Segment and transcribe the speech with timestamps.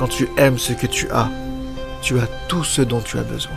[0.00, 1.28] Quand tu aimes ce que tu as,
[2.00, 3.52] tu as tout ce dont tu as besoin.